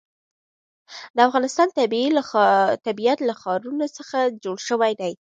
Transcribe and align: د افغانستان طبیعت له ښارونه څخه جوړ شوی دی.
د 1.15 1.17
افغانستان 1.27 1.67
طبیعت 2.87 3.17
له 3.27 3.33
ښارونه 3.41 3.85
څخه 3.97 4.17
جوړ 4.43 4.57
شوی 4.67 4.91
دی. 5.01 5.13